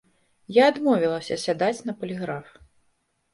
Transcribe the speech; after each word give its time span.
Я 0.55 0.63
адмовілася 0.71 1.37
сядаць 1.43 1.85
на 1.89 1.95
паліграф. 2.01 2.47